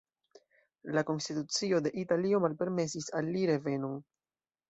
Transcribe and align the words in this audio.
La 0.95 1.03
konstitucio 1.09 1.81
de 1.87 1.91
Italio 2.05 2.41
malpermesis 2.47 3.11
al 3.19 3.31
li 3.35 3.47
revenon. 3.53 3.97